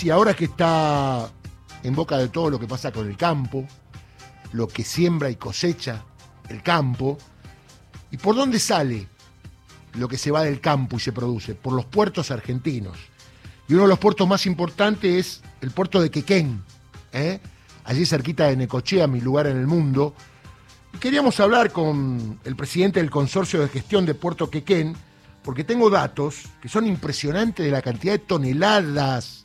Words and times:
Y 0.00 0.10
ahora 0.10 0.32
que 0.32 0.44
está 0.44 1.28
en 1.82 1.96
boca 1.96 2.16
de 2.18 2.28
todo 2.28 2.50
lo 2.50 2.60
que 2.60 2.68
pasa 2.68 2.92
con 2.92 3.08
el 3.08 3.16
campo, 3.16 3.66
lo 4.52 4.68
que 4.68 4.84
siembra 4.84 5.28
y 5.28 5.34
cosecha 5.34 6.04
el 6.48 6.62
campo, 6.62 7.18
¿y 8.12 8.16
por 8.16 8.36
dónde 8.36 8.60
sale 8.60 9.08
lo 9.94 10.06
que 10.06 10.16
se 10.16 10.30
va 10.30 10.44
del 10.44 10.60
campo 10.60 10.98
y 10.98 11.00
se 11.00 11.10
produce? 11.10 11.56
Por 11.56 11.72
los 11.72 11.84
puertos 11.84 12.30
argentinos. 12.30 12.96
Y 13.66 13.74
uno 13.74 13.82
de 13.82 13.88
los 13.88 13.98
puertos 13.98 14.28
más 14.28 14.46
importantes 14.46 15.10
es 15.16 15.42
el 15.62 15.72
puerto 15.72 16.00
de 16.00 16.12
Quequén, 16.12 16.62
¿eh? 17.12 17.40
allí 17.82 18.06
cerquita 18.06 18.46
de 18.46 18.56
Necochea, 18.56 19.08
mi 19.08 19.20
lugar 19.20 19.48
en 19.48 19.56
el 19.56 19.66
mundo. 19.66 20.14
Y 20.94 20.98
queríamos 20.98 21.40
hablar 21.40 21.72
con 21.72 22.38
el 22.44 22.54
presidente 22.54 23.00
del 23.00 23.10
consorcio 23.10 23.62
de 23.62 23.68
gestión 23.68 24.06
de 24.06 24.14
Puerto 24.14 24.48
Quequén, 24.48 24.94
porque 25.42 25.64
tengo 25.64 25.90
datos 25.90 26.44
que 26.62 26.68
son 26.68 26.86
impresionantes 26.86 27.66
de 27.66 27.72
la 27.72 27.82
cantidad 27.82 28.12
de 28.12 28.20
toneladas 28.20 29.42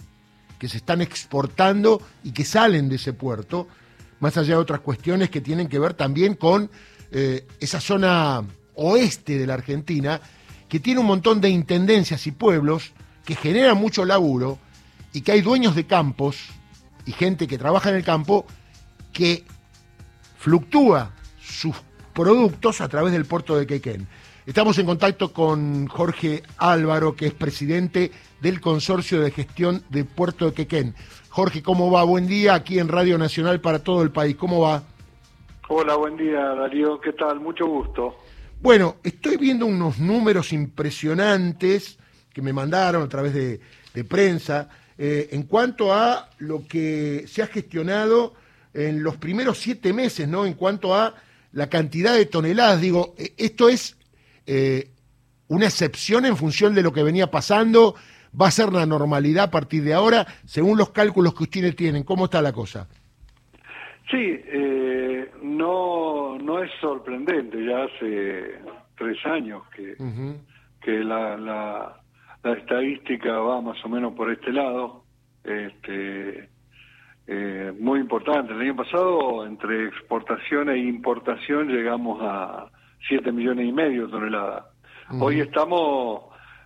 que 0.64 0.70
se 0.70 0.78
están 0.78 1.02
exportando 1.02 2.02
y 2.24 2.32
que 2.32 2.46
salen 2.46 2.88
de 2.88 2.96
ese 2.96 3.12
puerto, 3.12 3.68
más 4.22 4.38
allá 4.38 4.56
de 4.56 4.62
otras 4.62 4.80
cuestiones 4.80 5.30
que 5.30 5.42
tienen 5.42 5.68
que 5.68 5.78
ver 5.78 5.94
también 5.94 6.36
con 6.36 6.72
eh, 7.12 7.46
esa 7.60 7.82
zona 7.82 8.42
oeste 8.76 9.38
de 9.38 9.46
la 9.46 9.56
Argentina, 9.56 10.22
que 10.70 10.80
tiene 10.80 11.02
un 11.02 11.08
montón 11.08 11.42
de 11.42 11.50
intendencias 11.50 12.26
y 12.28 12.32
pueblos 12.32 12.94
que 13.26 13.36
generan 13.36 13.78
mucho 13.78 14.06
laburo 14.06 14.58
y 15.12 15.20
que 15.20 15.34
hay 15.34 15.42
dueños 15.42 15.76
de 15.76 15.86
campos 15.86 16.38
y 17.06 17.12
gente 17.12 17.46
que 17.46 17.58
trabaja 17.58 17.90
en 17.90 17.98
el 17.98 18.06
campo 18.06 18.46
que 19.12 19.44
fluctúa 20.38 21.12
sus 21.42 21.76
productos 22.14 22.80
a 22.80 22.88
través 22.88 23.12
del 23.12 23.26
puerto 23.26 23.58
de 23.58 23.68
Quequén. 23.68 24.08
Estamos 24.46 24.78
en 24.78 24.86
contacto 24.86 25.32
con 25.32 25.88
Jorge 25.88 26.44
Álvaro, 26.58 27.16
que 27.16 27.28
es 27.28 27.34
presidente 27.34 28.12
del 28.42 28.60
Consorcio 28.60 29.22
de 29.22 29.32
Gestión 29.32 29.86
de 29.90 30.04
Puerto 30.04 30.48
de 30.48 30.54
Quequén. 30.54 30.96
Jorge, 31.30 31.64
¿cómo 31.64 31.90
va? 31.90 32.04
Buen 32.04 32.28
día 32.28 32.54
aquí 32.54 32.78
en 32.78 32.90
Radio 32.90 33.18
Nacional 33.18 33.62
para 33.62 33.80
todo 33.80 34.04
el 34.04 34.12
país. 34.12 34.36
¿Cómo 34.36 34.60
va? 34.60 34.84
Hola, 35.70 35.96
buen 35.96 36.18
día, 36.18 36.42
Darío. 36.42 37.00
¿Qué 37.00 37.14
tal? 37.14 37.40
Mucho 37.40 37.66
gusto. 37.68 38.18
Bueno, 38.60 38.98
estoy 39.02 39.38
viendo 39.38 39.66
unos 39.66 40.00
números 40.00 40.52
impresionantes 40.52 41.98
que 42.34 42.42
me 42.42 42.52
mandaron 42.52 43.02
a 43.02 43.08
través 43.08 43.34
de, 43.34 43.62
prensa 44.04 44.68
eh, 44.98 45.30
en 45.32 45.44
cuanto 45.44 45.94
a 45.94 46.30
lo 46.40 46.68
que 46.68 47.24
se 47.28 47.44
ha 47.44 47.48
gestionado 47.48 48.34
en 48.74 49.04
los 49.04 49.16
primeros 49.16 49.58
siete 49.58 49.94
meses, 49.94 50.28
¿no? 50.28 50.46
En 50.46 50.56
cuanto 50.56 50.94
a 50.94 51.16
la 51.54 51.70
cantidad 51.70 52.14
de 52.14 52.26
toneladas. 52.26 52.82
Digo, 52.82 53.16
eh, 53.18 53.34
esto 53.38 53.70
es 53.70 53.96
eh, 54.46 54.90
una 55.48 55.66
excepción 55.66 56.26
en 56.26 56.38
función 56.38 56.74
de 56.74 56.84
lo 56.84 56.92
que 56.92 57.04
venía 57.04 57.30
pasando, 57.30 57.96
va 58.40 58.48
a 58.48 58.52
ser 58.52 58.72
la 58.74 58.86
normalidad 58.86 59.46
a 59.46 59.52
partir 59.52 59.84
de 59.84 59.94
ahora, 59.94 60.26
según 60.46 60.78
los 60.78 60.90
cálculos 60.90 61.34
que 61.36 61.44
ustedes 61.44 61.76
tienen. 61.76 62.04
¿Cómo 62.04 62.26
está 62.26 62.42
la 62.42 62.52
cosa? 62.52 62.88
Sí, 64.10 64.42
eh, 64.46 65.32
no, 65.42 66.38
no 66.38 66.64
es 66.64 66.72
sorprendente, 66.82 67.64
ya 67.66 67.84
hace 67.84 68.60
tres 68.98 69.18
años 69.26 69.64
que, 69.76 69.96
que 70.82 71.04
la, 71.04 71.38
la, 71.38 72.00
estadística 72.58 73.32
va 73.40 73.62
más 73.62 73.84
o 73.86 73.90
menos 73.90 74.14
por 74.14 74.32
este 74.32 74.52
lado. 74.52 75.04
Este, 75.44 76.50
eh, 77.28 77.74
muy 77.80 78.00
importante. 78.00 78.54
El 78.54 78.62
año 78.62 78.76
pasado, 78.76 79.46
entre 79.46 79.88
exportación 79.88 80.70
e 80.70 80.78
importación, 80.78 81.70
llegamos 81.70 82.20
a 82.22 82.70
7 83.08 83.32
millones 83.32 83.68
y 83.68 83.72
medio 83.72 84.06
de 84.06 84.12
toneladas. 84.12 84.66
Hoy 85.20 85.42
estamos 85.42 86.24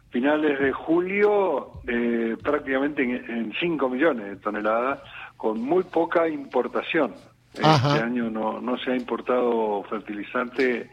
finales 0.09 0.59
de 0.59 0.71
julio 0.71 1.71
eh, 1.87 2.37
prácticamente 2.41 3.03
en, 3.03 3.53
5 3.59 3.89
millones 3.89 4.25
de 4.27 4.35
toneladas 4.37 4.99
con 5.35 5.61
muy 5.61 5.83
poca 5.83 6.27
importación. 6.27 7.13
Este 7.53 7.67
año 7.67 8.29
no, 8.29 8.61
no 8.61 8.77
se 8.77 8.91
ha 8.91 8.95
importado 8.95 9.83
fertilizante 9.89 10.89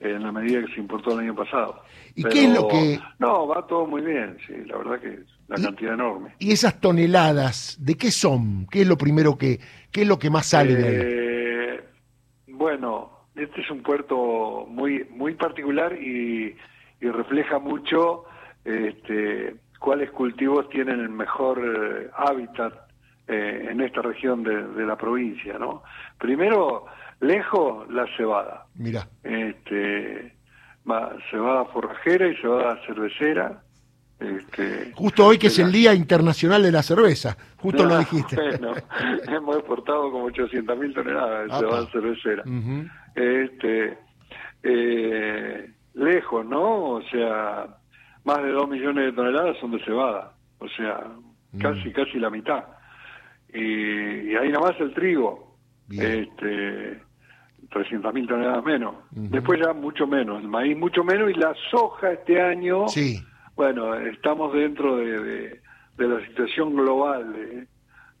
en 0.00 0.22
la 0.22 0.32
medida 0.32 0.64
que 0.64 0.74
se 0.74 0.80
importó 0.80 1.12
el 1.12 1.20
año 1.20 1.34
pasado. 1.34 1.82
¿Y 2.14 2.24
qué 2.24 2.44
es 2.44 2.54
lo 2.54 2.66
que...? 2.66 2.98
No, 3.18 3.46
va 3.46 3.66
todo 3.66 3.86
muy 3.86 4.02
bien, 4.02 4.36
sí, 4.46 4.54
la 4.66 4.78
verdad 4.78 5.00
que 5.00 5.20
la 5.48 5.56
cantidad 5.56 5.94
enorme. 5.94 6.34
¿Y 6.38 6.52
esas 6.52 6.80
toneladas, 6.80 7.76
de 7.78 7.96
qué 7.96 8.10
son? 8.10 8.66
¿Qué 8.70 8.82
es 8.82 8.88
lo 8.88 8.96
primero 8.96 9.36
que... 9.36 9.60
qué 9.92 10.02
es 10.02 10.08
lo 10.08 10.18
que 10.18 10.30
más 10.30 10.46
sale 10.46 10.74
de 10.74 10.88
ahí? 10.88 10.96
Eh, 11.00 11.84
bueno, 12.48 13.09
este 13.40 13.62
es 13.62 13.70
un 13.70 13.82
puerto 13.82 14.66
muy 14.68 15.06
muy 15.10 15.34
particular 15.34 15.94
y, 15.94 16.56
refleja 17.00 17.58
mucho 17.58 18.24
este, 18.62 19.56
cuáles 19.78 20.10
cultivos 20.10 20.68
tienen 20.68 21.00
el 21.00 21.08
mejor 21.08 21.58
eh, 21.58 22.10
hábitat 22.14 22.74
eh, 23.26 23.68
en 23.70 23.80
esta 23.80 24.02
región 24.02 24.42
de, 24.42 24.84
la 24.84 24.96
provincia, 24.96 25.58
¿no? 25.58 25.82
Primero, 26.18 26.84
lejos, 27.20 27.90
la 27.90 28.06
cebada. 28.18 28.66
Mira. 28.74 29.08
Este, 29.22 30.34
cebada 31.30 31.64
forrajera 31.66 32.28
y 32.28 32.36
cebada 32.36 32.78
cervecera. 32.86 33.62
Este, 34.20 34.92
Justo 34.94 35.24
hoy 35.24 35.38
que 35.38 35.46
es 35.46 35.58
el 35.58 35.72
Día 35.72 35.94
Internacional 35.94 36.62
de 36.62 36.70
la 36.70 36.82
Cerveza, 36.82 37.36
justo 37.56 37.84
lo 37.84 37.98
dijiste. 37.98 38.36
Bueno, 38.36 38.74
hemos 39.28 39.56
exportado 39.56 40.10
como 40.10 40.28
800.000 40.28 40.94
toneladas 40.94 41.48
de 41.48 41.58
cebada 41.58 41.86
cervecera 41.90 42.44
este, 43.14 43.98
eh, 44.62 45.70
lejos, 45.94 46.46
¿no? 46.46 46.90
O 46.90 47.02
sea, 47.10 47.66
más 48.24 48.42
de 48.42 48.50
2 48.50 48.68
millones 48.68 49.06
de 49.06 49.12
toneladas 49.12 49.56
son 49.58 49.72
de 49.72 49.84
cebada, 49.84 50.34
o 50.58 50.68
sea, 50.68 51.06
mm. 51.52 51.58
casi, 51.58 51.92
casi 51.92 52.18
la 52.18 52.30
mitad. 52.30 52.64
Y, 53.52 54.36
ahí 54.36 54.48
nada 54.48 54.60
más 54.68 54.80
el 54.80 54.94
trigo, 54.94 55.56
este, 55.90 57.02
300 57.70 58.14
mil 58.14 58.26
toneladas 58.26 58.64
menos. 58.64 58.94
Después 59.10 59.60
ya 59.64 59.72
mucho 59.72 60.06
menos, 60.06 60.42
el 60.42 60.48
maíz 60.48 60.76
mucho 60.76 61.02
menos 61.02 61.30
y 61.30 61.34
la 61.34 61.54
soja 61.70 62.12
este 62.12 62.40
año, 62.40 62.86
sí. 62.88 63.20
Bueno, 63.60 63.94
estamos 63.94 64.54
dentro 64.54 64.96
de, 64.96 65.60
de, 65.98 66.08
la 66.08 66.26
situación 66.26 66.74
global, 66.74 67.30
de, 67.34 67.66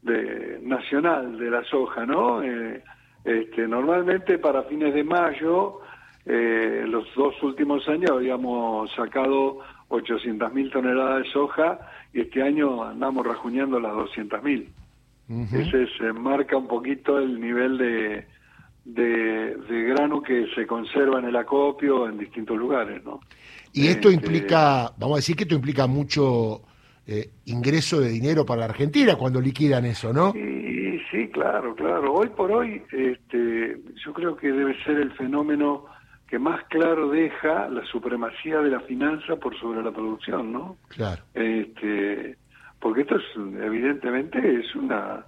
de, 0.02 0.58
nacional 0.60 1.38
de 1.38 1.50
la 1.50 1.64
soja, 1.64 2.04
¿no? 2.04 2.42
Eh, 2.42 2.84
este, 3.24 3.66
normalmente 3.66 4.36
para 4.36 4.64
fines 4.64 4.92
de 4.92 5.02
mayo, 5.02 5.80
eh, 6.26 6.84
los 6.86 7.06
dos 7.14 7.42
últimos 7.42 7.88
años 7.88 8.10
habíamos 8.10 8.92
sacado 8.94 9.60
800.000 9.88 10.72
toneladas 10.72 11.22
de 11.22 11.30
soja 11.30 11.78
y 12.12 12.20
este 12.20 12.42
año 12.42 12.84
andamos 12.84 13.26
rajuñando 13.26 13.80
las 13.80 13.92
200.000. 13.92 14.68
Ese 15.54 15.86
se 15.96 16.12
marca 16.12 16.58
un 16.58 16.68
poquito 16.68 17.18
el 17.18 17.40
nivel 17.40 17.78
de, 17.78 18.26
de, 18.94 19.56
grano 19.94 20.22
que 20.22 20.46
se 20.54 20.66
conserva 20.66 21.18
en 21.18 21.26
el 21.26 21.36
acopio 21.36 22.08
en 22.08 22.18
distintos 22.18 22.56
lugares, 22.56 23.02
¿no? 23.04 23.20
Y 23.72 23.86
esto 23.86 24.08
este, 24.08 24.14
implica, 24.26 24.92
vamos 24.98 25.16
a 25.16 25.20
decir 25.20 25.36
que 25.36 25.44
esto 25.44 25.54
implica 25.54 25.86
mucho 25.86 26.62
eh, 27.06 27.30
ingreso 27.46 28.00
de 28.00 28.08
dinero 28.08 28.44
para 28.44 28.60
la 28.60 28.64
Argentina 28.66 29.16
cuando 29.16 29.40
liquidan 29.40 29.84
eso, 29.86 30.12
¿no? 30.12 30.32
Sí, 31.10 31.28
claro, 31.28 31.74
claro. 31.74 32.14
Hoy 32.14 32.28
por 32.28 32.52
hoy, 32.52 32.82
este, 32.92 33.80
yo 34.04 34.12
creo 34.12 34.36
que 34.36 34.52
debe 34.52 34.80
ser 34.84 34.96
el 34.96 35.10
fenómeno 35.12 35.86
que 36.28 36.38
más 36.38 36.62
claro 36.68 37.08
deja 37.08 37.68
la 37.68 37.84
supremacía 37.86 38.60
de 38.60 38.70
la 38.70 38.80
finanza 38.80 39.34
por 39.34 39.58
sobre 39.58 39.82
la 39.82 39.90
producción, 39.90 40.52
¿no? 40.52 40.76
Claro. 40.88 41.22
Este, 41.34 42.36
porque 42.78 43.00
esto 43.00 43.16
es, 43.16 43.24
evidentemente, 43.60 44.38
es 44.60 44.72
una, 44.76 45.26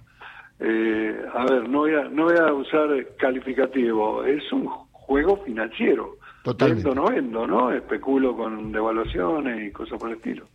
eh, 0.65 1.25
a 1.33 1.45
ver, 1.45 1.67
no 1.67 1.79
voy 1.79 1.93
a, 1.93 2.03
no 2.05 2.23
voy 2.23 2.37
a 2.37 2.53
usar 2.53 2.89
calificativo, 3.17 4.23
es 4.23 4.49
un 4.53 4.65
juego 4.67 5.43
financiero. 5.43 6.17
Totalmente. 6.41 6.87
Vendo, 6.87 7.01
no 7.01 7.09
vendo, 7.09 7.47
¿no? 7.47 7.71
Especulo 7.73 8.35
con 8.35 8.71
devaluaciones 8.71 9.67
y 9.67 9.71
cosas 9.71 9.99
por 9.99 10.09
el 10.09 10.15
estilo. 10.15 10.45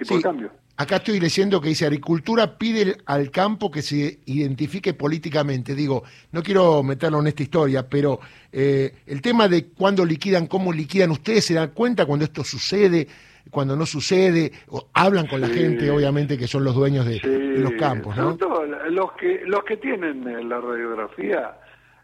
Y 0.00 0.04
por 0.06 0.22
cambio. 0.22 0.50
Acá 0.78 0.96
estoy 0.96 1.20
leyendo 1.20 1.60
que 1.60 1.68
dice, 1.68 1.84
agricultura 1.84 2.56
pide 2.56 2.96
al 3.04 3.30
campo 3.30 3.70
que 3.70 3.82
se 3.82 4.20
identifique 4.24 4.94
políticamente. 4.94 5.74
Digo, 5.74 6.04
no 6.32 6.42
quiero 6.42 6.82
meterlo 6.82 7.20
en 7.20 7.26
esta 7.26 7.42
historia, 7.42 7.86
pero 7.86 8.18
eh, 8.50 8.94
el 9.06 9.20
tema 9.20 9.46
de 9.46 9.66
cuándo 9.66 10.06
liquidan, 10.06 10.46
cómo 10.46 10.72
liquidan, 10.72 11.10
¿ustedes 11.10 11.44
se 11.44 11.52
dan 11.52 11.72
cuenta 11.72 12.06
cuando 12.06 12.24
esto 12.24 12.42
sucede, 12.44 13.06
cuando 13.50 13.76
no 13.76 13.86
sucede? 13.86 14.52
O 14.68 14.88
hablan 14.92 15.26
con 15.26 15.40
la 15.40 15.48
gente, 15.48 15.90
obviamente, 15.90 16.36
que 16.36 16.46
son 16.46 16.64
los 16.64 16.74
dueños 16.74 17.06
de, 17.06 17.20
los 17.58 17.72
campos, 17.72 18.16
¿no? 18.16 18.36
los, 18.90 19.12
que, 19.12 19.42
los 19.46 19.64
que 19.64 19.76
tienen 19.76 20.26
eh, 20.28 20.42
la 20.44 20.60
radiografía, 20.60 21.56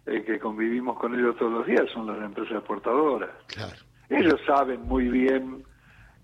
eh, 0.06 0.22
que 0.24 0.38
convivimos 0.38 0.98
con 0.98 1.14
ellos 1.18 1.36
todos 1.36 1.52
los 1.52 1.66
días, 1.66 1.84
son 1.92 2.06
las 2.06 2.22
empresas 2.22 2.58
exportadoras. 2.58 3.30
Claro. 3.48 3.76
Ellos 4.08 4.40
saben 4.46 4.82
muy 4.82 5.08
bien 5.08 5.64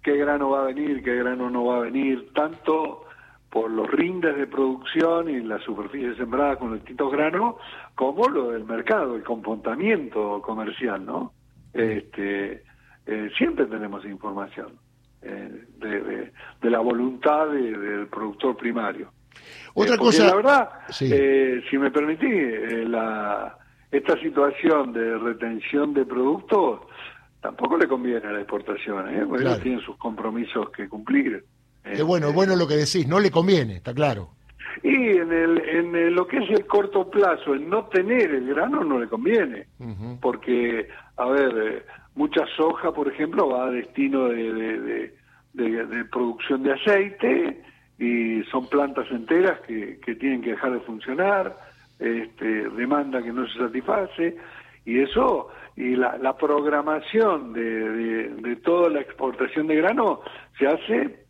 qué 0.02 0.16
grano 0.16 0.50
va 0.50 0.62
a 0.62 0.66
venir, 0.66 1.02
qué 1.02 1.16
grano 1.16 1.50
no 1.50 1.64
va 1.64 1.78
a 1.78 1.80
venir, 1.80 2.30
tanto 2.34 3.04
por 3.50 3.70
los 3.70 3.90
rindes 3.90 4.36
de 4.36 4.46
producción 4.46 5.28
y 5.28 5.40
la 5.40 5.58
superficie 5.58 6.14
sembrada 6.16 6.56
con 6.56 6.74
distintos 6.74 7.12
granos, 7.12 7.56
como 7.94 8.28
lo 8.28 8.50
del 8.52 8.64
mercado, 8.64 9.14
el 9.14 9.22
comportamiento 9.22 10.40
comercial, 10.40 11.04
¿no? 11.04 11.32
Este, 11.74 12.62
eh, 13.06 13.30
siempre 13.36 13.66
tenemos 13.66 14.04
información 14.06 14.78
eh, 15.22 16.30
de, 16.60 16.70
la 16.70 16.78
voluntad 16.80 17.48
del 17.48 18.06
productor 18.08 18.56
primario. 18.56 19.12
Otra 19.74 19.96
cosa. 19.96 20.26
La 20.26 20.36
verdad, 20.36 20.68
si 20.90 21.78
me 21.78 21.90
permitís, 21.90 22.88
la, 22.88 23.56
esta 23.90 24.18
situación 24.20 24.92
de 24.92 25.18
retención 25.18 25.92
de 25.92 26.04
productos 26.06 26.80
tampoco 27.42 27.76
le 27.76 27.86
conviene 27.86 28.26
a 28.26 28.32
la 28.32 28.40
exportación, 28.40 29.08
¿eh? 29.14 29.26
porque 29.28 29.44
ellos 29.44 29.60
tienen 29.60 29.80
sus 29.80 29.96
compromisos 29.96 30.70
que 30.70 30.88
cumplir. 30.88 31.44
Es 31.84 32.02
bueno, 32.02 32.28
es 32.28 32.34
bueno 32.34 32.56
lo 32.56 32.66
que 32.66 32.76
decís, 32.76 33.06
no 33.06 33.18
le 33.20 33.30
conviene, 33.30 33.76
está 33.76 33.92
claro. 33.92 34.30
Y 34.82 34.94
en, 34.94 35.32
el, 35.32 35.58
en 35.58 36.14
lo 36.14 36.26
que 36.26 36.38
es 36.38 36.50
el 36.50 36.66
corto 36.66 37.10
plazo, 37.10 37.52
el 37.52 37.68
no 37.68 37.86
tener 37.86 38.30
el 38.32 38.46
grano 38.46 38.82
no 38.84 38.98
le 38.98 39.08
conviene, 39.08 39.66
porque, 40.20 40.88
a 41.16 41.26
ver, 41.26 41.52
eh, 41.58 41.82
mucha 42.14 42.44
soja, 42.56 42.92
por 42.92 43.08
ejemplo, 43.08 43.48
va 43.48 43.66
a 43.66 43.70
destino 43.70 44.28
de, 44.28 45.12
de, 45.54 46.04
producción 46.10 46.62
de 46.62 46.72
aceite 46.72 47.62
y 47.98 48.42
son 48.44 48.66
plantas 48.68 49.10
enteras 49.10 49.60
que, 49.60 49.98
que 50.00 50.14
tienen 50.16 50.42
que 50.42 50.50
dejar 50.50 50.72
de 50.72 50.80
funcionar, 50.80 51.56
este, 51.98 52.68
demanda 52.70 53.22
que 53.22 53.32
no 53.32 53.46
se 53.48 53.58
satisface, 53.58 54.36
y 54.84 55.00
eso 55.00 55.48
y 55.76 55.96
la, 55.96 56.18
la 56.18 56.36
programación 56.36 57.52
de, 57.52 58.28
de, 58.28 58.56
toda 58.56 58.90
la 58.90 59.00
exportación 59.00 59.66
de 59.66 59.76
grano 59.76 60.20
se 60.58 60.66
hace 60.66 61.24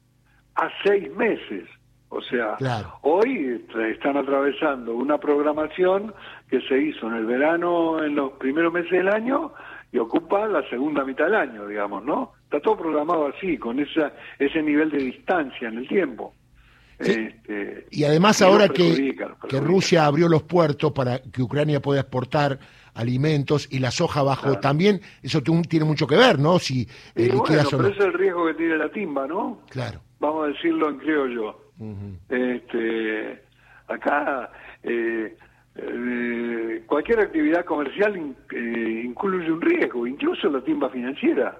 a 0.56 0.68
seis 0.82 1.14
meses. 1.14 1.68
O 2.08 2.20
sea, 2.20 2.58
hoy 3.02 3.64
están 3.90 4.18
atravesando 4.18 4.94
una 4.94 5.16
programación 5.16 6.12
que 6.50 6.60
se 6.62 6.76
hizo 6.78 7.06
en 7.06 7.14
el 7.14 7.24
verano, 7.24 8.04
en 8.04 8.16
los 8.16 8.32
primeros 8.32 8.72
meses 8.72 8.90
del 8.90 9.08
año, 9.08 9.52
y 9.92 9.98
ocupa 9.98 10.46
la 10.48 10.66
segunda 10.70 11.04
mitad 11.04 11.26
del 11.26 11.34
año, 11.34 11.66
digamos, 11.66 12.02
¿no? 12.02 12.32
Está 12.44 12.60
todo 12.60 12.78
programado 12.78 13.26
así, 13.26 13.58
con 13.58 13.78
esa, 13.78 14.12
ese 14.38 14.62
nivel 14.62 14.90
de 14.90 14.98
distancia 14.98 15.68
en 15.68 15.78
el 15.78 15.88
tiempo. 15.88 16.34
Este, 16.98 17.86
y 17.90 18.04
además 18.04 18.40
ahora 18.42 18.68
que, 18.68 19.14
que 19.48 19.60
Rusia 19.60 20.06
abrió 20.06 20.28
los 20.28 20.44
puertos 20.44 20.92
para 20.92 21.20
que 21.20 21.42
Ucrania 21.42 21.80
pueda 21.80 22.00
exportar 22.00 22.58
alimentos 22.94 23.66
y 23.70 23.80
la 23.80 23.90
soja 23.90 24.22
bajo 24.22 24.58
también, 24.60 25.00
eso 25.22 25.42
tiene 25.42 25.84
mucho 25.84 26.06
que 26.06 26.16
ver, 26.16 26.38
¿no? 26.38 26.58
Si 26.58 26.82
eh, 27.16 27.32
bueno, 27.32 27.64
pero 27.70 27.88
es 27.88 27.98
el 27.98 28.12
riesgo 28.12 28.46
que 28.46 28.54
tiene 28.54 28.76
la 28.76 28.88
timba, 28.90 29.26
¿no? 29.26 29.62
Claro. 29.70 30.00
Vamos 30.20 30.44
a 30.44 30.48
decirlo 30.48 30.90
en 30.90 30.98
criollo. 30.98 31.56
este, 32.28 33.42
acá 33.88 34.50
eh, 34.84 35.36
eh, 35.74 36.82
cualquier 36.86 37.20
actividad 37.20 37.64
comercial 37.64 38.14
incluye 38.16 39.50
un 39.50 39.60
riesgo, 39.60 40.06
incluso 40.06 40.50
la 40.50 40.60
timba 40.60 40.90
financiera. 40.90 41.58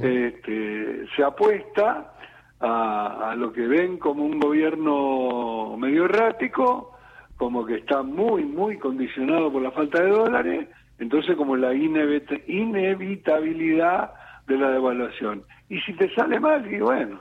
este, 0.00 1.06
se 1.14 1.22
apuesta 1.22 2.14
a, 2.60 3.30
a, 3.30 3.36
lo 3.36 3.52
que 3.52 3.66
ven 3.66 3.98
como 3.98 4.24
un 4.24 4.40
gobierno 4.40 5.76
medio 5.76 6.06
errático, 6.06 6.96
como 7.36 7.66
que 7.66 7.74
está 7.76 8.02
muy, 8.02 8.44
muy 8.44 8.78
condicionado 8.78 9.52
por 9.52 9.60
la 9.60 9.72
falta 9.72 10.02
de 10.02 10.08
dólares, 10.08 10.68
entonces 10.98 11.36
como 11.36 11.56
la 11.56 11.74
inevitabilidad 11.74 14.12
de 14.46 14.58
la 14.58 14.70
devaluación. 14.70 15.42
Y 15.68 15.78
si 15.80 15.92
te 15.94 16.14
sale 16.14 16.38
mal, 16.40 16.72
y 16.72 16.78
bueno. 16.78 17.20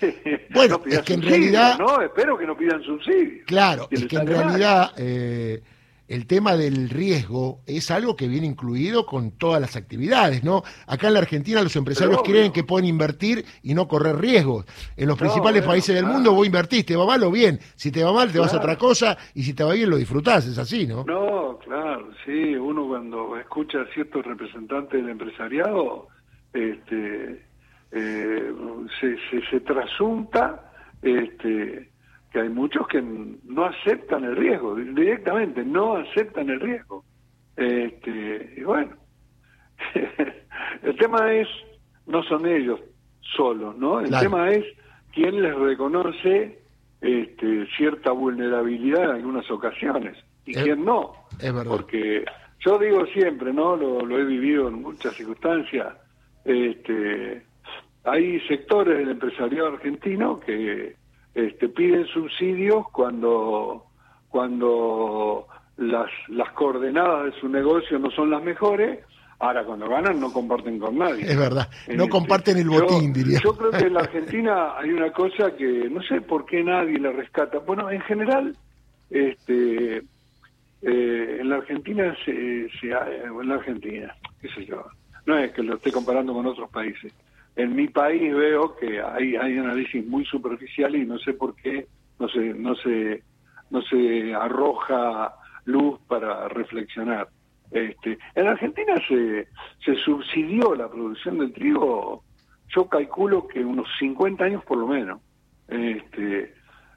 Bueno, 0.52 0.80
es 0.86 1.02
que 1.02 1.14
en 1.14 1.22
realidad... 1.22 1.78
No, 1.78 2.00
espero 2.02 2.36
que 2.36 2.46
no 2.46 2.56
pidan 2.56 2.82
subsidios. 2.82 3.46
Claro, 3.46 3.88
es 3.90 4.06
que 4.06 4.16
en 4.16 4.26
realidad... 4.26 4.92
Eh, 4.96 5.62
el 6.10 6.26
tema 6.26 6.56
del 6.56 6.90
riesgo 6.90 7.60
es 7.68 7.88
algo 7.92 8.16
que 8.16 8.26
viene 8.26 8.44
incluido 8.44 9.06
con 9.06 9.30
todas 9.30 9.60
las 9.60 9.76
actividades, 9.76 10.42
¿no? 10.42 10.64
Acá 10.88 11.06
en 11.06 11.14
la 11.14 11.20
Argentina 11.20 11.62
los 11.62 11.76
empresarios 11.76 12.22
creen 12.24 12.52
que 12.52 12.64
pueden 12.64 12.88
invertir 12.88 13.44
y 13.62 13.74
no 13.74 13.86
correr 13.86 14.16
riesgos. 14.16 14.66
En 14.96 15.06
los 15.06 15.16
principales 15.16 15.62
países 15.64 15.94
del 15.94 16.06
mundo 16.06 16.32
vos 16.32 16.44
invertís, 16.44 16.84
te 16.84 16.96
va 16.96 17.06
mal 17.06 17.22
o 17.22 17.30
bien. 17.30 17.60
Si 17.76 17.92
te 17.92 18.02
va 18.02 18.12
mal, 18.12 18.32
te 18.32 18.40
vas 18.40 18.52
a 18.52 18.56
otra 18.56 18.76
cosa 18.76 19.16
y 19.34 19.44
si 19.44 19.54
te 19.54 19.62
va 19.62 19.72
bien, 19.72 19.88
lo 19.88 19.98
disfrutás, 19.98 20.48
es 20.48 20.58
así, 20.58 20.84
¿no? 20.84 21.04
No, 21.04 21.56
claro, 21.58 22.10
sí. 22.26 22.56
Uno 22.56 22.88
cuando 22.88 23.36
escucha 23.36 23.82
a 23.82 23.86
ciertos 23.94 24.26
representantes 24.26 25.00
del 25.00 25.10
empresariado, 25.10 26.08
este, 26.52 27.40
eh, 27.92 28.52
se, 29.00 29.16
se, 29.30 29.46
se 29.50 29.60
trasunta 29.60 30.72
este, 31.02 31.90
que 32.32 32.40
hay 32.40 32.48
muchos 32.48 32.86
que 32.86 33.02
no 33.02 33.64
aceptan 33.64 34.24
el 34.24 34.36
riesgo, 34.36 34.76
directamente 34.76 35.64
no 35.64 35.96
aceptan 35.96 36.48
el 36.50 36.60
riesgo. 36.60 37.04
Este, 37.56 38.54
y 38.56 38.62
bueno, 38.62 38.96
el 40.82 40.96
tema 40.96 41.32
es, 41.32 41.48
no 42.06 42.22
son 42.22 42.46
ellos 42.46 42.80
solos, 43.36 43.76
¿no? 43.76 44.00
El 44.00 44.10
tema 44.10 44.50
es 44.50 44.64
quién 45.12 45.42
les 45.42 45.54
reconoce 45.54 46.60
este, 47.00 47.66
cierta 47.76 48.12
vulnerabilidad 48.12 49.04
en 49.04 49.10
algunas 49.10 49.50
ocasiones 49.50 50.16
y 50.44 50.54
quién 50.54 50.84
no. 50.84 51.12
Es 51.40 51.52
verdad. 51.52 51.70
Porque 51.70 52.24
yo 52.64 52.78
digo 52.78 53.06
siempre, 53.06 53.52
¿no? 53.52 53.76
Lo, 53.76 54.04
lo 54.04 54.18
he 54.18 54.24
vivido 54.24 54.68
en 54.68 54.82
muchas 54.82 55.14
circunstancias. 55.14 55.94
Este, 56.44 57.42
hay 58.04 58.40
sectores 58.48 58.98
del 58.98 59.10
empresariado 59.10 59.68
argentino 59.68 60.40
que 60.40 60.96
este, 61.34 61.68
piden 61.68 62.06
subsidios 62.06 62.86
cuando, 62.92 63.84
cuando 64.28 65.46
las, 65.76 66.10
las 66.28 66.50
coordenadas 66.52 67.26
de 67.26 67.40
su 67.40 67.48
negocio 67.48 67.98
no 67.98 68.10
son 68.10 68.30
las 68.30 68.42
mejores, 68.42 69.00
ahora 69.38 69.64
cuando 69.64 69.88
ganan 69.88 70.18
no 70.18 70.32
comparten 70.32 70.78
con 70.78 70.98
nadie. 70.98 71.30
Es 71.30 71.38
verdad, 71.38 71.68
no 71.88 72.04
este, 72.04 72.08
comparten 72.08 72.58
el 72.58 72.68
botín, 72.68 73.12
diría. 73.12 73.38
Yo 73.42 73.56
creo 73.56 73.70
que 73.70 73.86
en 73.86 73.94
la 73.94 74.00
Argentina 74.04 74.78
hay 74.78 74.90
una 74.90 75.12
cosa 75.12 75.54
que 75.56 75.88
no 75.90 76.02
sé 76.02 76.20
por 76.22 76.46
qué 76.46 76.64
nadie 76.64 76.98
la 76.98 77.12
rescata. 77.12 77.58
Bueno, 77.58 77.90
en 77.90 78.00
general, 78.02 78.56
este, 79.10 79.98
eh, 80.82 81.38
en 81.40 81.48
la 81.48 81.56
Argentina 81.56 82.16
se, 82.24 82.68
se, 82.80 82.88
en 82.88 83.48
la 83.48 83.56
Argentina, 83.56 84.14
qué 84.40 84.48
sé 84.48 84.64
yo, 84.64 84.84
no 85.26 85.38
es 85.38 85.52
que 85.52 85.62
lo 85.62 85.74
esté 85.76 85.92
comparando 85.92 86.32
con 86.32 86.46
otros 86.46 86.70
países 86.70 87.12
en 87.56 87.74
mi 87.74 87.88
país 87.88 88.34
veo 88.34 88.76
que 88.76 89.00
hay, 89.00 89.36
hay 89.36 89.58
análisis 89.58 90.06
muy 90.06 90.24
superficial 90.24 90.94
y 90.94 91.04
no 91.04 91.18
sé 91.18 91.34
por 91.34 91.54
qué 91.56 91.86
no 92.18 92.28
se, 92.28 92.54
no 92.54 92.74
se, 92.76 93.22
no 93.70 93.82
se 93.82 94.34
arroja 94.34 95.34
luz 95.64 95.98
para 96.06 96.48
reflexionar. 96.48 97.28
Este, 97.70 98.18
en 98.34 98.46
Argentina 98.46 98.94
se, 99.06 99.48
se 99.84 99.94
subsidió 99.96 100.74
la 100.74 100.88
producción 100.88 101.38
del 101.38 101.52
trigo, 101.52 102.24
yo 102.74 102.88
calculo 102.88 103.46
que 103.46 103.64
unos 103.64 103.88
50 103.98 104.44
años 104.44 104.64
por 104.64 104.78
lo 104.78 104.86
menos, 104.86 105.20
este, 105.68 106.54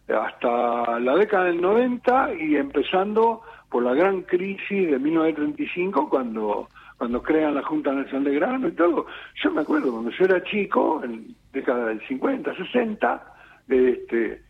hasta 0.08 1.00
la 1.00 1.16
década 1.16 1.46
del 1.46 1.62
90 1.62 2.34
y 2.36 2.56
empezando 2.56 3.42
por 3.70 3.84
la 3.84 3.94
gran 3.94 4.24
crisis 4.24 4.92
de 4.92 5.00
1935 5.00 6.10
cuando 6.10 6.70
cuando 6.98 7.22
crean 7.22 7.56
la 7.56 7.64
Junta 7.64 7.92
Nacional 7.92 8.24
de 8.26 8.36
Grano 8.36 8.68
y 8.68 8.72
todo. 8.72 9.06
Yo 9.44 9.52
me 9.52 9.62
acuerdo 9.62 9.92
cuando 9.92 10.12
yo 10.12 10.26
era 10.26 10.44
chico, 10.44 11.02
en 11.04 11.36
década 11.52 11.88
del 11.88 12.02
50, 12.08 12.56
60, 12.56 13.34
este, 13.68 14.42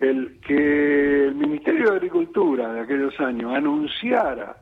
el 0.00 0.40
que 0.40 1.26
el 1.26 1.34
Ministerio 1.34 1.90
de 1.90 1.96
Agricultura 1.96 2.72
de 2.72 2.80
aquellos 2.80 3.18
años 3.20 3.54
anunciara 3.54 4.56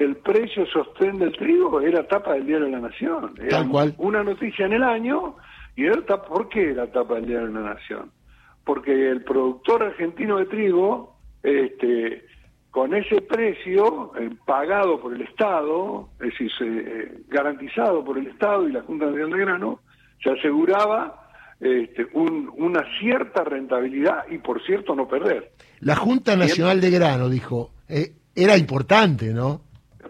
el 0.00 0.16
precio 0.16 0.64
sostén 0.66 1.18
del 1.18 1.32
trigo 1.32 1.80
era 1.80 2.06
tapa 2.08 2.32
del 2.32 2.46
diario 2.46 2.66
de 2.66 2.72
la 2.72 2.80
Nación. 2.80 3.34
Era 3.38 3.62
una 3.98 4.22
noticia 4.24 4.64
en 4.64 4.72
el 4.72 4.82
año 4.82 5.36
y 5.76 5.84
era 5.84 6.00
tapa, 6.06 6.26
¿por 6.26 6.48
qué 6.48 6.70
era 6.70 6.90
tapa 6.90 7.16
del 7.16 7.26
diario 7.26 7.48
de 7.48 7.52
la 7.52 7.74
Nación? 7.74 8.10
Porque 8.64 9.10
el 9.10 9.22
productor 9.24 9.82
argentino 9.82 10.38
de 10.38 10.46
trigo 10.46 11.16
este, 11.42 12.24
con 12.70 12.94
ese 12.94 13.20
precio 13.22 14.12
eh, 14.16 14.30
pagado 14.46 15.00
por 15.00 15.14
el 15.14 15.22
Estado, 15.22 16.08
es 16.20 16.30
decir, 16.30 16.50
eh, 16.60 17.22
garantizado 17.28 18.04
por 18.04 18.16
el 18.16 18.28
Estado 18.28 18.68
y 18.68 18.72
la 18.72 18.82
Junta 18.82 19.06
Nacional 19.06 19.30
de 19.30 19.38
Grano, 19.38 19.80
se 20.22 20.30
aseguraba 20.30 21.28
este, 21.58 22.06
una 22.14 22.82
cierta 23.00 23.42
rentabilidad 23.44 24.24
y, 24.30 24.38
por 24.38 24.62
cierto, 24.64 24.94
no 24.94 25.08
perder. 25.08 25.52
La 25.80 25.96
Junta 25.96 26.36
Nacional 26.36 26.80
de 26.80 26.90
Grano, 26.90 27.28
dijo, 27.28 27.70
eh, 27.88 28.12
era 28.34 28.56
importante, 28.56 29.32
¿no? 29.32 29.62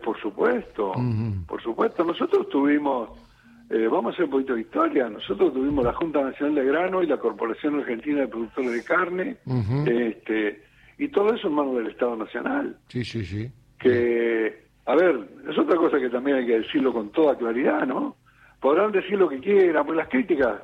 Por 0.05 0.21
supuesto, 0.21 0.93
por 1.47 1.62
supuesto. 1.62 2.05
Nosotros 2.05 2.49
tuvimos, 2.49 3.11
vamos 3.69 4.12
a 4.12 4.14
hacer 4.14 4.25
un 4.26 4.31
poquito 4.31 4.55
de 4.55 4.62
historia, 4.62 5.09
nosotros 5.11 5.52
tuvimos 5.52 5.85
la 5.85 5.93
Junta 5.93 6.23
Nacional 6.23 6.55
de 6.55 6.64
Grano 6.64 7.02
y 7.02 7.07
la 7.07 7.19
Corporación 7.19 7.81
Argentina 7.81 8.21
de 8.21 8.29
Productores 8.29 8.73
de 8.73 8.85
Carne, 8.85 9.37
este, 9.87 10.62
y 11.00 11.09
todo 11.09 11.35
eso 11.35 11.49
en 11.49 11.54
manos 11.54 11.76
del 11.76 11.87
Estado 11.87 12.14
Nacional. 12.14 12.76
Sí, 12.88 13.02
sí, 13.02 13.25
sí. 13.25 13.50
Que, 13.78 14.64
a 14.85 14.95
ver, 14.95 15.19
es 15.49 15.59
otra 15.59 15.76
cosa 15.76 15.99
que 15.99 16.11
también 16.11 16.37
hay 16.37 16.47
que 16.47 16.61
decirlo 16.61 16.92
con 16.92 17.09
toda 17.11 17.38
claridad, 17.38 17.87
¿no? 17.87 18.16
Podrán 18.61 18.92
decir 18.92 19.19
lo 19.19 19.26
que 19.26 19.40
quieran, 19.40 19.87
pues 19.87 19.97
las 19.97 20.09
críticas 20.09 20.61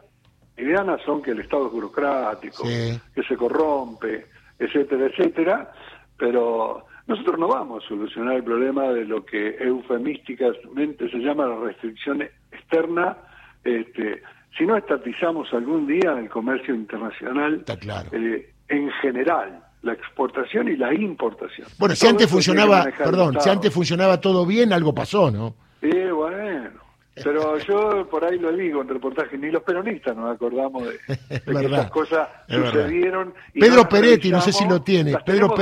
ideanas 0.58 1.00
son 1.06 1.22
que 1.22 1.30
el 1.30 1.40
Estado 1.40 1.68
es 1.68 1.72
burocrático, 1.72 2.64
que 2.64 3.22
se 3.26 3.34
corrompe, 3.34 4.26
etcétera, 4.58 5.06
etcétera, 5.06 5.72
pero 6.18 6.84
nosotros 7.06 7.38
no 7.38 7.48
vamos 7.48 7.82
a 7.82 7.88
solucionar 7.88 8.36
el 8.36 8.44
problema 8.44 8.90
de 8.90 9.06
lo 9.06 9.24
que 9.24 9.56
eufemísticamente 9.58 11.10
se 11.10 11.16
llama 11.16 11.46
la 11.46 11.60
restricción 11.60 12.20
externa, 12.52 13.16
este, 13.64 14.22
si 14.58 14.66
no 14.66 14.76
estatizamos 14.76 15.50
algún 15.54 15.86
día 15.86 16.18
el 16.18 16.28
comercio 16.28 16.74
internacional 16.74 17.54
Está 17.60 17.78
claro. 17.78 18.10
Eh, 18.12 18.52
en 18.68 18.90
general, 19.00 19.65
la 19.86 19.92
exportación 19.92 20.68
y 20.68 20.76
la 20.76 20.92
importación. 20.92 21.68
Bueno, 21.78 21.94
si 21.94 22.06
antes 22.06 22.28
funcionaba, 22.28 22.84
perdón, 22.98 23.40
si 23.40 23.48
antes 23.48 23.72
funcionaba 23.72 24.20
todo 24.20 24.44
bien, 24.44 24.72
algo 24.72 24.94
pasó, 24.94 25.30
¿no? 25.30 25.54
Sí, 25.80 25.90
bueno. 26.10 26.86
Pero 27.24 27.56
yo 27.58 28.06
por 28.10 28.24
ahí 28.24 28.38
lo 28.38 28.52
digo 28.52 28.82
en 28.82 28.88
reportaje, 28.88 29.38
ni 29.38 29.50
los 29.50 29.62
peronistas 29.62 30.14
nos 30.14 30.34
acordamos 30.34 30.82
de, 30.84 30.98
que 31.40 31.66
esas 31.66 31.90
cosas 31.90 32.28
sucedieron. 32.46 33.32
Pedro 33.54 33.88
Peretti, 33.88 34.30
no 34.30 34.42
sé 34.42 34.52
si 34.52 34.68
lo 34.68 34.82
tiene. 34.82 35.14
Pedro, 35.24 35.54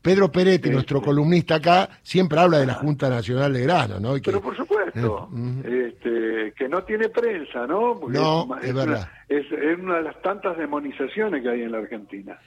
Pedro 0.00 0.30
Peretti, 0.30 0.70
nuestro 0.70 1.02
columnista 1.02 1.56
acá, 1.56 1.88
siempre 2.02 2.38
habla 2.38 2.58
de 2.58 2.66
la 2.66 2.74
Junta 2.74 3.08
Nacional 3.08 3.52
de 3.52 3.62
Grano, 3.62 3.98
¿no? 3.98 4.14
Pero 4.24 4.40
por 4.40 4.56
supuesto, 4.56 5.28
eh, 5.64 5.92
este, 5.92 6.52
que 6.56 6.68
no 6.68 6.84
tiene 6.84 7.08
prensa, 7.08 7.66
¿no? 7.66 8.00
no, 8.08 8.56
es, 8.62 8.72
verdad. 8.72 9.08
es, 9.28 9.46
una 9.80 9.96
de 9.96 10.02
las 10.04 10.22
tantas 10.22 10.56
demonizaciones 10.56 11.42
que 11.42 11.48
hay 11.48 11.62
en 11.62 11.72
la 11.72 11.78
Argentina. 11.78 12.38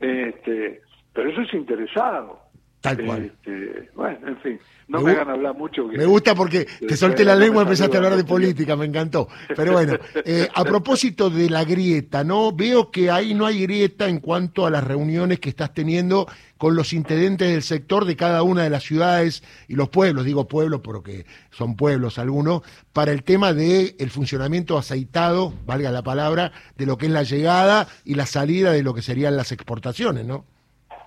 Este, 0.00 0.82
pero 1.12 1.30
eso 1.30 1.40
es 1.42 1.54
interesado. 1.54 2.45
Tal 2.86 3.04
cual. 3.04 3.24
Este, 3.24 3.90
bueno, 3.94 4.28
en 4.28 4.36
fin. 4.38 4.60
No 4.88 5.00
me, 5.00 5.10
hagan 5.10 5.30
hablar 5.30 5.56
mucho. 5.56 5.88
me 5.88 6.06
gusta 6.06 6.36
porque 6.36 6.64
te 6.64 6.96
solté 6.96 7.24
la 7.24 7.34
lengua 7.34 7.62
y 7.62 7.64
empezaste 7.64 7.96
a 7.96 7.98
hablar 7.98 8.16
de 8.16 8.22
política, 8.22 8.76
me 8.76 8.84
encantó. 8.84 9.26
Pero 9.56 9.72
bueno, 9.72 9.94
eh, 10.24 10.48
a 10.54 10.64
propósito 10.64 11.28
de 11.28 11.50
la 11.50 11.64
grieta, 11.64 12.22
¿no? 12.22 12.52
Veo 12.52 12.92
que 12.92 13.10
ahí 13.10 13.34
no 13.34 13.46
hay 13.46 13.62
grieta 13.62 14.08
en 14.08 14.20
cuanto 14.20 14.64
a 14.64 14.70
las 14.70 14.84
reuniones 14.84 15.40
que 15.40 15.48
estás 15.48 15.74
teniendo 15.74 16.28
con 16.56 16.76
los 16.76 16.92
intendentes 16.92 17.50
del 17.50 17.62
sector 17.64 18.04
de 18.04 18.14
cada 18.14 18.44
una 18.44 18.62
de 18.62 18.70
las 18.70 18.84
ciudades 18.84 19.42
y 19.66 19.74
los 19.74 19.88
pueblos, 19.88 20.24
digo 20.24 20.46
pueblos 20.46 20.80
porque 20.82 21.26
son 21.50 21.74
pueblos 21.74 22.20
algunos, 22.20 22.62
para 22.92 23.10
el 23.10 23.24
tema 23.24 23.52
del 23.52 23.96
el 23.98 24.10
funcionamiento 24.10 24.78
aceitado, 24.78 25.52
valga 25.66 25.90
la 25.90 26.02
palabra, 26.02 26.52
de 26.76 26.86
lo 26.86 26.96
que 26.96 27.06
es 27.06 27.12
la 27.12 27.24
llegada 27.24 27.88
y 28.04 28.14
la 28.14 28.26
salida 28.26 28.70
de 28.70 28.84
lo 28.84 28.94
que 28.94 29.02
serían 29.02 29.36
las 29.36 29.50
exportaciones, 29.50 30.24
¿no? 30.24 30.44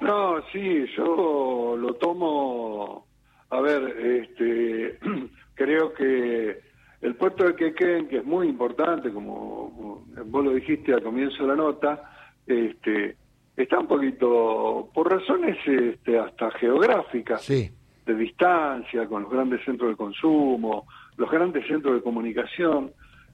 No, 0.01 0.41
sí, 0.51 0.85
yo 0.95 1.75
lo 1.77 1.93
tomo 1.95 3.09
a 3.49 3.61
ver, 3.61 3.83
este, 3.99 4.99
creo 5.55 5.93
que 5.93 6.59
el 7.01 7.15
puerto 7.15 7.45
de 7.45 7.55
Quequén, 7.55 8.07
que 8.07 8.17
es 8.17 8.25
muy 8.25 8.47
importante, 8.47 9.11
como, 9.11 10.05
vos 10.25 10.45
lo 10.45 10.53
dijiste 10.53 10.93
al 10.93 11.03
comienzo 11.03 11.43
de 11.43 11.49
la 11.49 11.55
nota, 11.55 12.11
este, 12.45 13.15
está 13.55 13.79
un 13.79 13.87
poquito, 13.87 14.89
por 14.93 15.11
razones 15.11 15.57
este, 15.65 16.19
hasta 16.19 16.51
geográficas, 16.51 17.47
de 17.47 18.15
distancia, 18.15 19.07
con 19.07 19.23
los 19.23 19.31
grandes 19.31 19.63
centros 19.65 19.91
de 19.91 19.95
consumo, 19.95 20.87
los 21.17 21.29
grandes 21.29 21.65
centros 21.67 21.95
de 21.95 22.01
comunicación, 22.01 22.91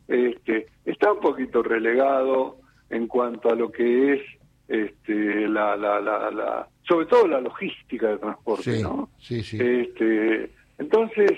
este, 0.08 0.68
está 0.86 1.12
un 1.12 1.20
poquito 1.20 1.64
relegado 1.64 2.58
en 2.90 3.08
cuanto 3.08 3.50
a 3.50 3.56
lo 3.56 3.72
que 3.72 4.14
es 4.14 4.22
este, 4.68 5.48
la, 5.48 5.76
la, 5.76 6.00
la 6.00 6.68
sobre 6.88 7.06
todo 7.08 7.28
la 7.28 7.42
logística 7.42 8.10
de 8.10 8.18
transporte, 8.18 8.82
¿no? 8.82 9.10
Sí, 9.18 9.42
sí. 9.42 9.58
Este, 9.60 10.52
entonces, 10.78 11.32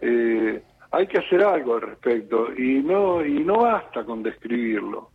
eh, 0.00 0.62
hay 0.90 1.06
que 1.06 1.18
hacer 1.18 1.42
algo 1.42 1.74
al 1.74 1.82
respecto 1.82 2.48
y 2.56 2.82
no 2.82 3.24
y 3.24 3.44
no 3.44 3.60
basta 3.60 4.04
con 4.04 4.22
describirlo. 4.22 5.10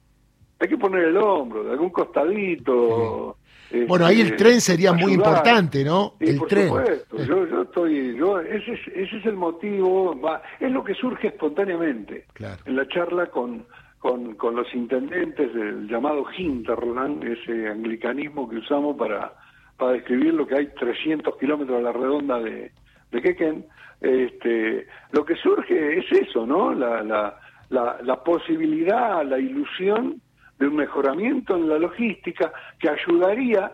Hay 0.60 0.70
que 0.70 0.77
poner 0.77 1.05
el 1.05 1.17
hombro, 1.17 1.63
de 1.63 1.72
algún 1.72 1.89
costadito. 1.89 3.38
Este, 3.70 3.86
bueno, 3.86 4.05
ahí 4.05 4.22
el 4.22 4.36
tren 4.36 4.62
sería 4.62 4.93
muy 4.93 5.13
importante, 5.13 5.84
¿no? 5.84 6.13
Sí, 6.20 6.29
el 6.29 6.38
por 6.38 6.48
tren. 6.48 6.67
supuesto. 6.67 7.17
Yo, 7.17 7.48
yo 7.48 7.62
estoy, 7.63 8.15
yo, 8.15 8.39
ese, 8.39 8.74
es, 8.74 8.79
ese 8.96 9.17
es 9.17 9.25
el 9.25 9.36
motivo, 9.36 10.15
es 10.60 10.72
lo 10.72 10.84
que 10.84 10.93
surge 10.93 11.27
espontáneamente 11.27 12.25
en 12.65 12.75
la 12.75 12.88
charla 12.88 13.25
con, 13.27 13.65
con, 14.03 14.36
con 14.36 14.53
los 14.53 14.67
intendentes 14.75 15.53
del 15.53 15.88
llamado 15.88 16.25
Hinterland, 16.38 17.24
ese 17.24 17.69
anglicanismo 17.69 18.50
que 18.50 18.57
usamos 18.57 18.98
para 18.98 19.31
para 19.77 19.93
describir 19.93 20.33
lo 20.33 20.45
que 20.45 20.55
hay 20.55 20.67
300 20.67 21.38
kilómetros 21.38 21.79
a 21.79 21.81
la 21.81 21.93
redonda 21.93 22.38
de, 22.39 22.74
de 23.12 23.22
Quequén, 23.22 23.65
este, 24.01 24.88
lo 25.13 25.24
que 25.24 25.36
surge 25.38 26.00
es 26.00 26.12
eso, 26.12 26.45
¿no? 26.45 26.74
La, 26.74 27.01
la, 27.01 27.38
la, 27.69 28.24
posibilidad, 28.24 29.25
la 29.25 29.39
ilusión 29.39 30.22
de 30.60 30.67
un 30.67 30.75
mejoramiento 30.75 31.55
en 31.55 31.69
la 31.69 31.79
logística 31.79 32.51
que 32.79 32.89
ayudaría 32.89 33.72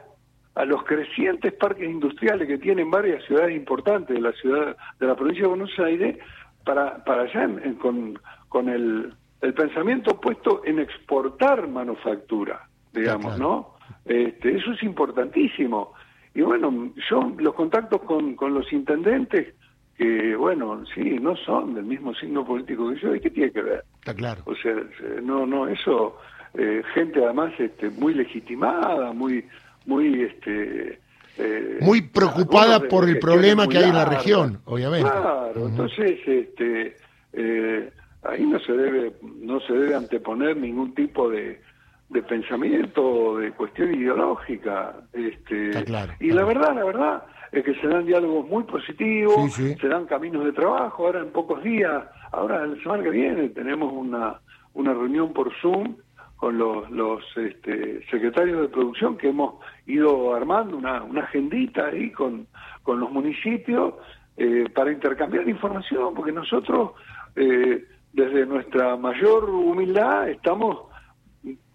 a 0.53 0.63
los 0.63 0.83
crecientes 0.83 1.53
parques 1.53 1.89
industriales 1.89 2.48
que 2.48 2.59
tienen 2.59 2.91
varias 2.91 3.24
ciudades 3.25 3.55
importantes 3.55 4.15
de 4.15 4.21
la 4.21 4.31
ciudad 4.33 4.77
de 5.00 5.07
la 5.07 5.15
provincia 5.15 5.41
de 5.41 5.50
Buenos 5.50 5.79
Aires 5.79 6.19
para 6.63 7.03
para 7.03 7.24
allá 7.24 7.50
con, 7.81 8.19
con 8.48 8.69
el, 8.69 9.13
el 9.41 9.53
pensamiento 9.53 10.19
puesto 10.19 10.62
en 10.65 10.79
exportar 10.79 11.67
manufactura 11.67 12.67
digamos 12.93 13.38
no 13.39 13.79
este, 14.05 14.58
eso 14.58 14.72
es 14.72 14.84
importantísimo. 14.84 15.93
Y 16.34 16.41
bueno, 16.41 16.91
yo 17.10 17.31
los 17.38 17.53
contactos 17.53 18.01
con, 18.01 18.36
con 18.36 18.53
los 18.53 18.72
intendentes, 18.72 19.53
que 19.98 20.36
bueno, 20.36 20.84
sí, 20.93 21.17
no 21.19 21.36
son 21.36 21.75
del 21.75 21.86
mismo 21.86 22.13
signo 22.15 22.46
político 22.46 22.89
que 22.91 23.00
yo, 23.00 23.15
¿y 23.15 23.19
qué 23.19 23.29
tiene 23.29 23.51
que 23.51 23.62
ver? 23.62 23.84
Está 24.00 24.13
claro. 24.13 24.41
O 24.46 24.55
sea, 24.55 24.75
no, 25.22 25.46
no, 25.46 25.67
eso, 25.67 26.17
eh, 26.53 26.81
gente 26.93 27.24
además 27.24 27.53
este, 27.60 27.89
muy 27.89 28.13
legitimada, 28.13 29.12
muy, 29.13 29.46
muy, 29.86 30.24
este... 30.24 31.00
Eh, 31.38 31.77
muy 31.81 32.01
preocupada 32.01 32.81
por 32.81 33.08
el 33.08 33.17
problema 33.17 33.65
que 33.67 33.77
hay 33.77 33.89
en 33.89 33.96
la 33.96 34.05
región, 34.05 34.60
obviamente. 34.65 35.10
Claro, 35.10 35.67
entonces, 35.67 36.19
este, 36.25 36.98
eh, 37.31 37.91
ahí 38.23 38.45
no 38.45 38.59
se 38.59 38.73
debe, 38.73 39.13
no 39.41 39.59
se 39.61 39.73
debe 39.73 39.95
anteponer 39.95 40.57
ningún 40.57 40.93
tipo 40.93 41.29
de, 41.29 41.61
de 42.09 42.23
pensamiento, 42.23 43.38
de 43.38 43.51
cuestión 43.51 43.93
ideológica. 43.93 44.95
Este, 45.13 45.71
y 46.19 46.31
la 46.31 46.43
verdad, 46.43 46.75
la 46.75 46.83
verdad, 46.83 47.23
es 47.51 47.63
que 47.63 47.75
se 47.75 47.88
dan 47.88 48.05
diálogos 48.05 48.47
muy 48.47 48.63
positivos, 48.63 49.53
se 49.53 49.88
dan 49.88 50.05
caminos 50.05 50.45
de 50.45 50.53
trabajo. 50.53 51.05
Ahora 51.05 51.19
en 51.19 51.31
pocos 51.31 51.63
días, 51.63 52.03
ahora 52.31 52.65
la 52.65 52.81
semana 52.81 53.03
que 53.03 53.09
viene, 53.09 53.49
tenemos 53.49 53.91
una, 53.91 54.39
una 54.73 54.93
reunión 54.93 55.33
por 55.33 55.51
Zoom 55.61 55.95
con 56.35 56.57
los, 56.57 56.89
los 56.89 57.21
este, 57.35 58.05
secretarios 58.09 58.61
de 58.61 58.69
producción 58.69 59.17
que 59.17 59.27
hemos 59.27 59.55
ido 59.85 60.33
armando 60.33 60.77
una, 60.77 61.03
una 61.03 61.23
agendita 61.23 61.88
ahí 61.88 62.11
con, 62.11 62.47
con 62.81 62.99
los 62.99 63.11
municipios 63.11 63.95
eh, 64.38 64.69
para 64.73 64.91
intercambiar 64.91 65.49
información, 65.49 66.13
porque 66.15 66.31
nosotros, 66.31 66.91
eh, 67.35 67.83
desde 68.13 68.45
nuestra 68.45 68.95
mayor 68.97 69.49
humildad, 69.49 70.29
estamos 70.29 70.89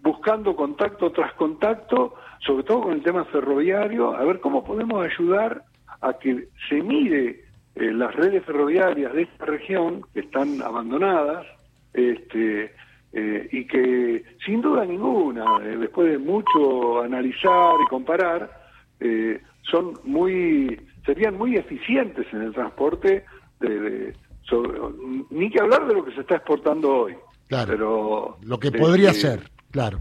buscando 0.04 0.54
contacto 0.54 1.10
tras 1.12 1.32
contacto, 1.34 2.14
sobre 2.40 2.64
todo 2.64 2.82
con 2.82 2.92
el 2.92 3.02
tema 3.02 3.24
ferroviario, 3.24 4.14
a 4.14 4.22
ver 4.24 4.40
cómo 4.40 4.62
podemos 4.62 5.04
ayudar 5.04 5.64
a 6.02 6.12
que 6.18 6.48
se 6.68 6.82
mire 6.82 7.44
eh, 7.74 7.90
las 7.92 8.14
redes 8.14 8.44
ferroviarias 8.44 9.12
de 9.14 9.22
esta 9.22 9.46
región, 9.46 10.02
que 10.12 10.20
están 10.20 10.60
abandonadas, 10.62 11.46
este, 11.92 12.72
eh, 13.12 13.48
y 13.50 13.64
que 13.66 14.24
sin 14.44 14.60
duda 14.60 14.84
ninguna, 14.84 15.44
eh, 15.62 15.76
después 15.78 16.10
de 16.10 16.18
mucho 16.18 17.02
analizar 17.02 17.74
y 17.84 17.88
comparar, 17.88 18.64
son 19.70 19.98
muy, 20.04 20.80
serían 21.04 21.36
muy 21.36 21.56
eficientes 21.56 22.26
en 22.32 22.42
el 22.42 22.54
transporte, 22.54 23.24
de, 23.60 24.14
ni 25.30 25.50
que 25.50 25.60
hablar 25.60 25.86
de 25.86 25.94
lo 25.94 26.04
que 26.04 26.12
se 26.12 26.20
está 26.20 26.36
exportando 26.36 26.96
hoy. 26.96 27.14
Claro, 27.48 27.72
pero 27.72 28.36
lo 28.42 28.58
que 28.58 28.72
podría 28.72 29.12
ser. 29.12 29.50
Claro. 29.70 29.98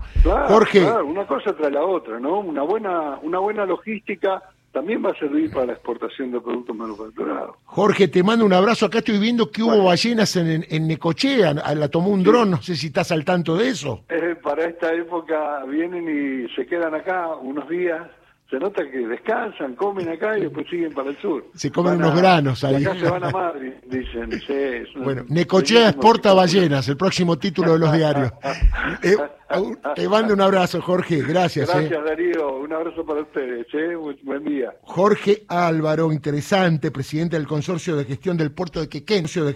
Jorge. 0.47 0.85
una 1.01 1.25
cosa 1.25 1.55
trae 1.55 1.71
la 1.71 1.83
otra, 1.83 2.19
¿no? 2.19 2.41
Una 2.41 2.61
buena, 2.61 3.17
una 3.23 3.39
buena 3.39 3.65
logística 3.65 4.43
también 4.71 5.03
va 5.05 5.11
a 5.11 5.15
servir 5.19 5.51
para 5.51 5.67
la 5.67 5.73
exportación 5.73 6.31
de 6.31 6.41
productos 6.41 6.75
manufacturados. 6.75 7.55
Jorge, 7.65 8.07
te 8.07 8.23
mando 8.23 8.45
un 8.45 8.53
abrazo. 8.53 8.87
Acá 8.87 8.99
estoy 8.99 9.19
viendo 9.19 9.49
que 9.49 9.63
hubo 9.63 9.85
ballenas 9.85 10.35
en, 10.35 10.65
en, 10.67 10.87
Necochea, 10.87 11.53
la 11.53 11.87
tomó 11.89 12.09
un 12.09 12.23
dron, 12.23 12.51
no 12.51 12.61
sé 12.61 12.75
si 12.75 12.87
estás 12.87 13.11
al 13.11 13.23
tanto 13.23 13.55
de 13.55 13.69
eso. 13.69 14.03
Eh, 14.09 14.35
para 14.41 14.65
esta 14.65 14.93
época 14.93 15.63
vienen 15.65 16.07
y 16.07 16.55
se 16.55 16.65
quedan 16.65 16.95
acá 16.95 17.35
unos 17.35 17.69
días 17.69 18.01
se 18.53 18.59
nota 18.59 18.83
que 18.87 18.99
descansan, 18.99 19.73
comen 19.73 20.07
acá 20.09 20.37
y 20.37 20.41
después 20.41 20.67
siguen 20.69 20.93
para 20.93 21.09
el 21.09 21.17
sur. 21.17 21.43
Se 21.55 21.71
comen 21.71 21.95
unos 21.95 22.15
granos 22.15 22.63
ahí. 22.63 22.85
Acá 22.85 22.99
se 22.99 23.09
van 23.09 23.23
a 23.23 23.31
Madrid, 23.31 23.73
dicen. 23.87 24.29
bueno, 25.03 25.25
Necochea 25.27 25.89
exporta 25.89 26.33
ballenas, 26.35 26.87
el 26.87 26.95
próximo 26.95 27.39
título 27.39 27.73
de 27.73 27.79
los 27.79 27.91
diarios. 27.91 28.31
Eh, 29.01 29.17
te 29.95 30.09
mando 30.09 30.33
un 30.33 30.41
abrazo, 30.41 30.81
Jorge. 30.81 31.21
Gracias. 31.21 31.69
Eh. 31.69 31.73
Gracias, 31.73 32.03
Darío. 32.03 32.57
Un 32.57 32.73
abrazo 32.73 33.05
para 33.05 33.21
ustedes. 33.21 33.67
¿eh? 33.73 33.95
Buen 34.23 34.43
día. 34.43 34.73
Jorge 34.83 35.43
Álvaro, 35.47 36.11
interesante, 36.11 36.89
presidente 36.89 37.35
del 37.35 37.47
Consorcio 37.47 37.95
de 37.95 38.05
Gestión 38.05 38.37
del 38.37 38.51
Puerto 38.51 38.79
de 38.79 38.89
Quequén. 38.89 39.25
De 39.25 39.53